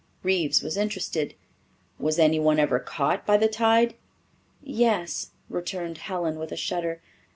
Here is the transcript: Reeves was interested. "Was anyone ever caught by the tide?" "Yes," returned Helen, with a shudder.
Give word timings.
Reeves 0.23 0.63
was 0.63 0.77
interested. 0.77 1.35
"Was 1.99 2.17
anyone 2.17 2.57
ever 2.57 2.79
caught 2.79 3.23
by 3.23 3.37
the 3.37 3.47
tide?" 3.47 3.93
"Yes," 4.63 5.29
returned 5.47 5.99
Helen, 5.99 6.39
with 6.39 6.51
a 6.51 6.57
shudder. 6.57 7.03